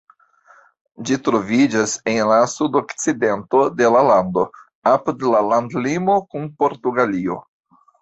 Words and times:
Ĝi 1.09 1.17
troviĝas 1.27 1.93
en 2.13 2.17
la 2.31 2.39
sudokcidento 2.55 3.63
de 3.83 3.93
la 3.99 4.03
lando, 4.09 4.49
apud 4.97 5.29
la 5.37 5.47
landlimo 5.55 6.21
kun 6.33 6.53
Portugalio. 6.65 7.43